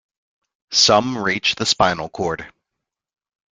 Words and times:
Some 0.71 1.15
reach 1.15 1.53
the 1.53 1.65
spinal 1.67 2.09
cord. 2.09 2.51